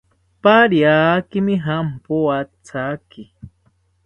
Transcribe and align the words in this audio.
Pariakimi 0.43 1.53
jampoathaki 1.65 3.23